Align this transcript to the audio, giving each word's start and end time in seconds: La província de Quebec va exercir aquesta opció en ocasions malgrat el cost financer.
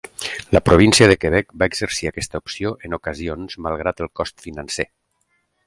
La 0.55 0.61
província 0.69 1.09
de 1.11 1.17
Quebec 1.25 1.53
va 1.63 1.67
exercir 1.73 2.09
aquesta 2.11 2.41
opció 2.45 2.73
en 2.89 2.97
ocasions 3.01 3.61
malgrat 3.67 4.05
el 4.07 4.13
cost 4.23 4.45
financer. 4.49 4.91